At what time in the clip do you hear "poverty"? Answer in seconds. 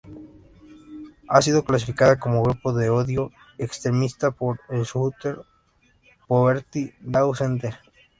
6.27-6.91